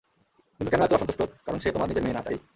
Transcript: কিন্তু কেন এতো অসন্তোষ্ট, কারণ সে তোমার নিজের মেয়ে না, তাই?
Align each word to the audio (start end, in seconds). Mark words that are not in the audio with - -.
কিন্তু 0.59 0.71
কেন 0.71 0.81
এতো 0.83 0.95
অসন্তোষ্ট, 0.95 1.21
কারণ 1.45 1.59
সে 1.59 1.69
তোমার 1.71 1.89
নিজের 1.89 2.03
মেয়ে 2.03 2.17
না, 2.17 2.23
তাই? 2.25 2.37